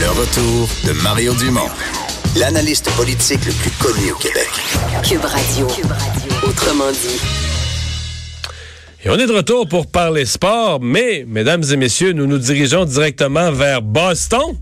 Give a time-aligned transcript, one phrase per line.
[0.00, 1.68] Le retour de Mario Dumont,
[2.36, 4.48] l'analyste politique le plus connu au Québec.
[5.02, 5.66] Cube Radio.
[6.46, 7.20] Autrement dit.
[9.04, 12.84] Et on est de retour pour parler sport, mais, mesdames et messieurs, nous nous dirigeons
[12.84, 14.56] directement vers Boston.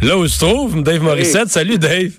[0.00, 1.50] Là où se trouve Dave Morissette.
[1.50, 2.12] Salut, Dave.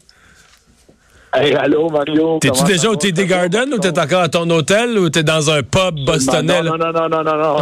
[1.34, 2.40] Hey, allô, Mario.
[2.40, 5.64] T'es-tu déjà au TD Garden ou t'es encore à ton hôtel ou t'es dans un
[5.64, 6.62] pub bostonnais?
[6.62, 7.58] Non, non, non, non, non, non.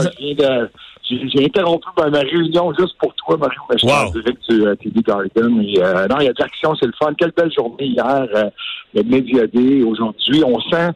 [1.10, 3.62] J'ai interrompu ma, réunion juste pour toi, Mario.
[3.72, 5.64] Je suis en direct du euh, TD Garden.
[5.78, 7.14] Euh, non, il y a de l'action, c'est le fun.
[7.18, 8.50] Quelle belle journée hier, euh,
[8.94, 9.84] le Media Day.
[9.84, 10.90] Aujourd'hui, on sent...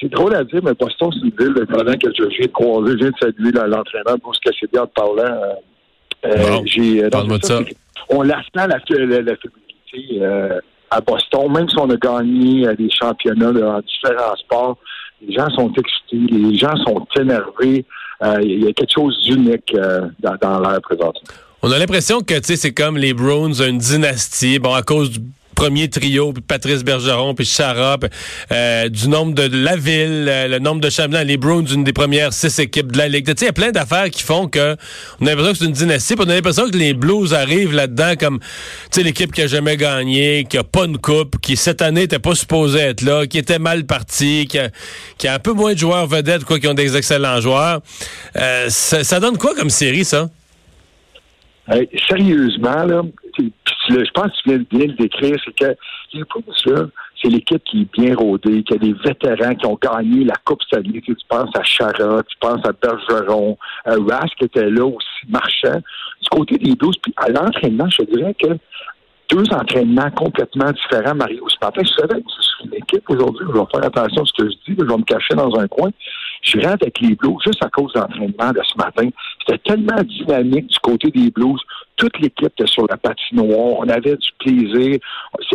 [0.00, 2.92] C'est drôle à dire, mais Boston, c'est une ville, pendant que je viens de croiser,
[2.92, 5.56] je viens de saluer l'entraîneur Bruce Cassidy en parlant.
[6.24, 7.58] Euh, j'ai, Parle-moi de ça.
[8.08, 9.34] On la sent, la, la, la
[10.90, 14.76] à Boston, même si on a gagné des championnats dans différents sports,
[15.22, 17.84] les gens sont excités, les gens sont énervés.
[18.22, 21.20] Euh, il y a quelque chose d'unique euh, dans, dans l'air présentement.
[21.62, 25.20] On a l'impression que c'est comme les Browns, une dynastie, bon, à cause du
[25.60, 27.98] premier trio, Patrice Bergeron, puis Chara,
[28.50, 31.92] euh, du nombre de, la ville, euh, le nombre de championnats, les Browns, une des
[31.92, 33.30] premières six équipes de la Ligue.
[33.38, 34.74] Il y a plein d'affaires qui font que
[35.20, 37.74] on a l'impression que c'est une dynastie, puis on a l'impression que les Blues arrivent
[37.74, 38.46] là-dedans comme, tu
[38.90, 42.18] sais, l'équipe qui a jamais gagné, qui a pas une coupe, qui cette année était
[42.18, 44.70] pas supposée être là, qui était mal parti, qui a,
[45.18, 47.82] qui a un peu moins de joueurs vedettes, quoi, qui ont des excellents joueurs.
[48.36, 50.30] Euh, ça, ça donne quoi comme série, ça?
[52.08, 53.02] sérieusement, là,
[53.90, 55.76] je pense que tu viens de bien le décrire, c'est que
[57.22, 60.62] c'est l'équipe qui est bien rodée, qui a des vétérans qui ont gagné la Coupe
[60.62, 61.00] Stanley.
[61.04, 65.80] Tu, penses à Chara, tu penses à Bergeron, à Rask qui était là aussi, Marchand.
[66.22, 68.48] Du côté des 12, puis à l'entraînement, je dirais que
[69.30, 71.48] deux entraînements complètement différents, Mario.
[71.48, 74.42] Ce matin, je savais que c'est une équipe aujourd'hui, je vais faire attention à ce
[74.42, 75.90] que je dis, je vais me cacher dans un coin.
[76.42, 79.08] Je rentre avec les Blues juste à cause de l'entraînement de ce matin.
[79.46, 81.60] C'était tellement dynamique du côté des Blues.
[81.96, 83.78] Toute l'équipe était sur la patinoire.
[83.78, 84.98] On avait du plaisir.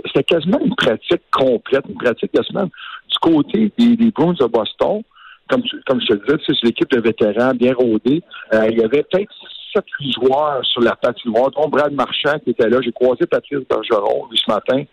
[0.05, 2.69] C'était quasiment une pratique complète, une pratique de semaine.
[3.09, 5.01] Du côté des, des Bruins de Boston,
[5.49, 8.21] comme, comme je te disais, c'est l'équipe de vétérans bien rodée.
[8.53, 9.31] Euh, il y avait peut-être
[9.75, 12.79] 7-8 joueurs sur la patinoire, dont Brad Marchand qui était là.
[12.81, 14.83] J'ai croisé Patrice Bergeron lui ce matin.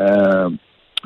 [0.00, 0.50] Euh,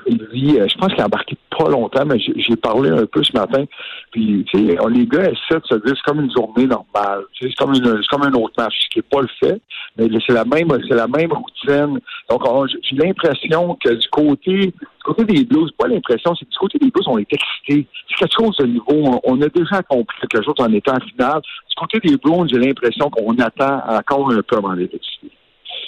[0.08, 3.64] euh, je pense qu'il a embarqué pas longtemps, mais j'ai parlé un peu ce matin.
[4.12, 7.24] Puis, tu sais, les gars essaient de se dire c'est comme une journée normale.
[7.40, 9.60] C'est comme une, comme un autre match, ce qui n'est pas le fait.
[9.96, 12.00] Mais c'est la même, c'est la même routine.
[12.30, 12.42] Donc,
[12.82, 16.90] j'ai l'impression que du côté, du côté des Blues, pas l'impression, c'est du côté des
[16.90, 17.86] Blues, on est excités.
[18.08, 19.20] C'est quelque chose de nouveau.
[19.24, 21.40] On, a déjà compris quelque chose en étant en finale.
[21.68, 25.35] Du côté des Blues, j'ai l'impression qu'on attend encore un peu avant d'être excités.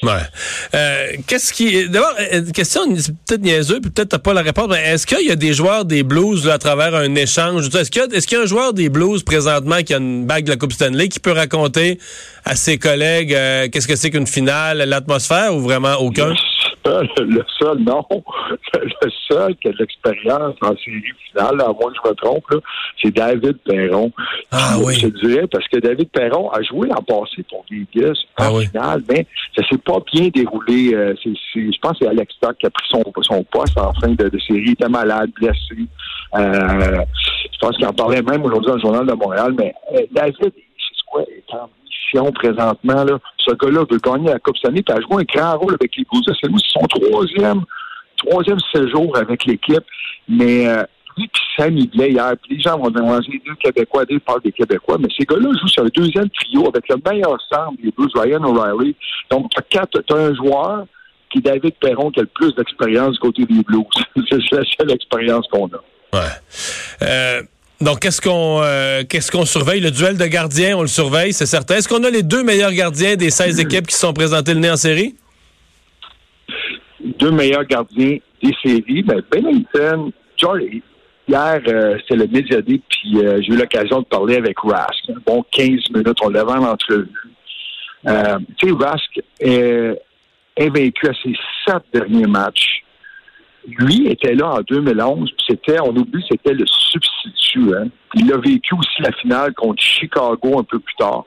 [0.02, 0.12] Ouais.
[0.74, 1.88] Euh, qu'est-ce qui.
[1.88, 2.82] D'abord, euh, question
[3.26, 5.84] peut-être niaiseuse, puis peut-être t'as pas la réponse, mais est-ce qu'il y a des joueurs
[5.84, 7.66] des Blues à travers un échange?
[7.74, 10.44] Est-ce qu'il y, est y, a un joueur des Blues présentement qui a une bague
[10.44, 11.98] de la Coupe Stanley qui peut raconter
[12.44, 16.34] à ses collègues euh, qu'est-ce que c'est qu'une finale, l'atmosphère ou vraiment aucun?
[16.84, 18.04] Le seul, non.
[19.02, 22.44] Le seul qui a de l'expérience en série finale, à moins que je me trompe,
[23.02, 24.10] c'est David Perron.
[24.50, 24.94] Ah oui.
[24.94, 29.02] Je dirais, parce que David Perron a joué l'an passé pour Vegas ah en finale,
[29.08, 30.94] mais ça s'est pas bien déroulé.
[30.94, 34.08] Euh, je pense que c'est Alex Stock qui a pris son, son poste en fin
[34.08, 34.62] de, série.
[34.66, 35.88] Il était malade, blessé.
[36.34, 37.04] Euh,
[37.52, 40.36] je pense qu'il en parlait même aujourd'hui dans le Journal de Montréal, mais euh, David,
[40.40, 43.18] c'est quoi, est en mission présentement, là?
[43.48, 46.04] Ce gars-là veut gagner la Coupe Stanley, puis a joué un grand rôle avec les
[46.04, 46.24] Blues.
[46.26, 47.62] C'est son troisième,
[48.16, 49.84] troisième séjour avec l'équipe.
[50.28, 50.82] Mais euh,
[51.16, 54.42] lui puis Sam Hidley hier, puis les gens vont dire les deux Québécois, ils parlent
[54.42, 57.90] des Québécois, mais ces gars-là jouent sur un deuxième trio avec le meilleur centre des
[57.90, 58.94] Blues, Ryan O'Reilly.
[59.30, 60.86] Donc, tu as, un joueur
[61.30, 63.84] qui est David Perron qui a le plus d'expérience du côté des Blues.
[64.30, 65.80] C'est la seule expérience qu'on a.
[66.12, 66.20] Ouais.
[67.02, 67.42] Euh,
[67.80, 69.80] donc, qu'est-ce qu'on euh, qu'est-ce qu'on surveille?
[69.80, 71.76] Le duel de gardiens, on le surveille, c'est certain.
[71.76, 74.70] Est-ce qu'on a les deux meilleurs gardiens des 16 équipes qui sont présentés le nez
[74.70, 75.14] en série?
[77.00, 79.04] Deux meilleurs gardiens des séries.
[79.04, 80.82] Ben, Bennington, Charlie,
[81.28, 85.04] hier, euh, c'était le Médiadé, puis euh, j'ai eu l'occasion de parler avec Rask.
[85.24, 87.08] Bon, 15 minutes, on l'avait en entrevue.
[88.04, 90.02] Tu sais, Rask est
[90.58, 91.34] invaincu à ses
[91.64, 92.82] sept derniers matchs
[93.66, 97.74] lui était là en 2011, puis c'était, on oublie, c'était le substitut.
[97.76, 97.88] Hein.
[98.14, 101.24] Il a vécu aussi la finale contre Chicago un peu plus tard.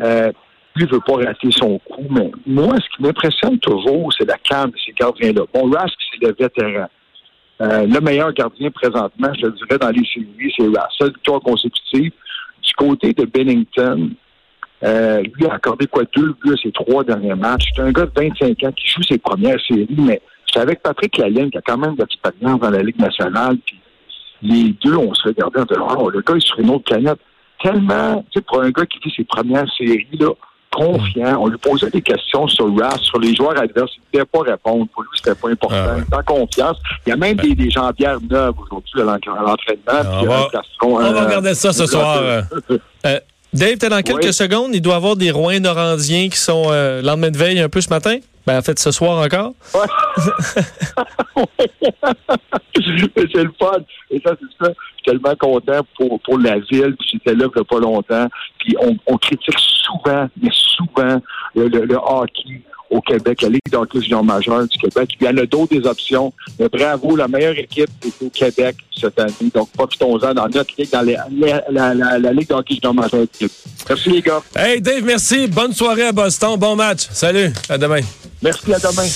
[0.00, 0.32] Euh,
[0.74, 2.06] lui veut pas rater son coup.
[2.10, 5.42] Mais moi, ce qui m'impressionne toujours, c'est la calme de ces gardiens-là.
[5.52, 6.88] Bon, Rask, c'est le vétéran.
[7.60, 10.92] Euh, le meilleur gardien présentement, je le dirais, dans les séries, c'est Rask.
[10.98, 12.12] Seule victoire consécutive.
[12.62, 14.10] Du côté de Bennington,
[14.84, 16.04] euh, lui a accordé quoi?
[16.16, 17.64] Deux buts à ses trois derniers matchs.
[17.74, 20.20] C'est un gars de 25 ans qui joue ses premières séries, mais
[20.52, 23.56] c'est avec Patrick Laline qui a quand même de l'expérience dans la Ligue nationale.
[23.66, 23.78] Puis
[24.42, 26.84] les deux, on se regardait en disant, oh, le gars, il est sur une autre
[26.84, 27.18] planète.
[27.62, 30.30] Tellement, tu sais, pour un gars qui fait ses premières séries, là,
[30.74, 31.36] confiant.
[31.40, 33.90] On lui posait des questions sur RAS, sur les joueurs adverses.
[34.12, 34.86] Il ne pouvait pas répondre.
[34.92, 35.76] Pour lui, c'était pas important.
[35.78, 35.98] Ah ouais.
[35.98, 36.78] Il était en confiance.
[37.06, 40.10] Il y a même des, des jambières neuves aujourd'hui à l'en- à l'entraînement.
[40.22, 42.42] On va- euh, on va euh, regarder ça ce soir, euh.
[43.06, 43.18] Euh,
[43.52, 44.32] Dave, t'es dans quelques Oui.
[44.32, 44.70] secondes.
[44.74, 47.80] Il doit y avoir des Rouen norandiens qui sont euh, lendemain de veille un peu
[47.82, 48.16] ce matin.
[48.46, 49.52] Ben, en fait, ce soir encore.
[53.16, 53.78] Mais c'est le fun.
[54.10, 54.72] Et ça, c'est ça.
[54.72, 56.94] Je suis tellement content pour, pour la ville.
[56.98, 58.28] Puis j'étais là il y a pas longtemps.
[58.58, 61.20] Puis on, on critique souvent, mais souvent,
[61.54, 65.08] le, le- le hockey au Québec, la Ligue d'hockey junior majeur du Québec.
[65.08, 66.32] Puis il y en a d'autres des options.
[66.58, 69.32] Mais bravo, la meilleure équipe est au Québec cette année.
[69.54, 73.20] Donc profitons-en dans notre ligue, dans la, la, la, la- la Ligue d'hockey junior majeur
[73.22, 73.52] du Québec.
[73.88, 74.40] Merci les gars.
[74.56, 75.46] Hey Dave, merci.
[75.48, 76.56] Bonne soirée à Boston.
[76.58, 77.06] Bon match.
[77.10, 77.50] Salut.
[77.68, 78.00] À demain.
[78.42, 79.08] Merci à demain.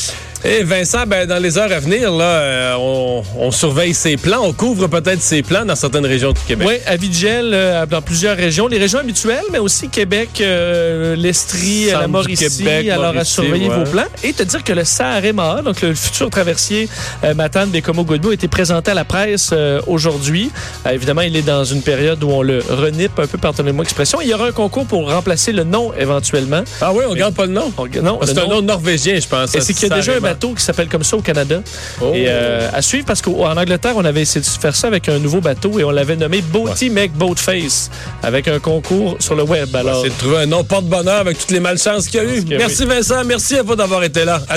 [0.44, 4.42] Et Vincent, ben, dans les heures à venir, là, euh, on, on surveille ses plans.
[4.42, 6.68] On couvre peut-être ses plans dans certaines régions du Québec.
[6.68, 8.68] Oui, à Vigel, euh, dans plusieurs régions.
[8.68, 12.56] Les régions habituelles, mais aussi Québec, euh, l'Estrie, la Mauricie.
[12.56, 13.76] Québec, alors, à surveiller ouais.
[13.76, 14.04] vos plans.
[14.22, 16.88] Et te dire que le Saharema, donc le futur traversier
[17.24, 19.52] euh, Matane Bécomo Godbout, a été présenté à la presse
[19.86, 20.50] aujourd'hui.
[20.90, 24.20] Évidemment, il est dans une période où on le renipe un peu, pardonnez-moi l'expression.
[24.20, 26.62] Il y aura un concours pour remplacer le nom éventuellement.
[26.80, 27.72] Ah oui, on garde pas le nom.
[27.78, 29.54] On- non, C'est un nom norvégien, je pense.
[29.54, 30.35] Et c'est qu'il y a déjà un.
[30.36, 31.62] Bateau qui s'appelle comme ça au Canada.
[32.00, 32.12] Oh.
[32.14, 35.18] Et euh, à suivre parce qu'en Angleterre, on avait essayé de faire ça avec un
[35.18, 37.90] nouveau bateau et on l'avait nommé Boaty Make Boatface
[38.22, 39.74] avec un concours sur le web.
[39.74, 42.44] Alors, C'est de trouver un nom porte-bonheur avec toutes les malchances qu'il y a eu.
[42.48, 44.42] Merci Vincent, merci à vous d'avoir été là.
[44.48, 44.54] À